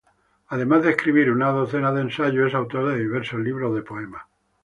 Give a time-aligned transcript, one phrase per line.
[0.47, 4.23] Además de escribir una decena de ensayos, es autor de diversos libros de poemas.